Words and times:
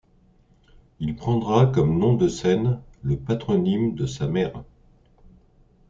Il 0.99 1.15
prendra 1.15 1.67
comme 1.67 1.99
nom 1.99 2.15
de 2.15 2.27
scène, 2.27 2.81
le 3.03 3.17
patronyme 3.19 3.93
de 3.93 4.07
sa 4.07 4.27
mère. 4.27 4.63